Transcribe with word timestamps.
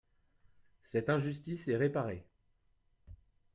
Cette 0.81 1.11
injustice 1.11 1.67
est 1.67 1.77
réparée. 1.77 2.25